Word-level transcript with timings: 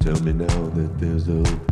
Tell 0.00 0.20
me 0.24 0.32
now 0.32 0.46
that 0.46 0.90
there's 0.98 1.28
a 1.28 1.69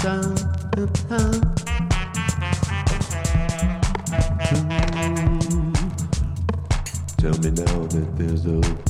Tell 0.00 0.12
me 7.40 7.50
now 7.50 7.84
that 7.84 8.08
there's 8.16 8.46
a 8.46 8.89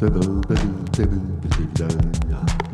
따단 0.00 0.40
따단 0.40 0.84
따단 0.92 1.40
따단 1.42 1.74
따단 1.74 2.69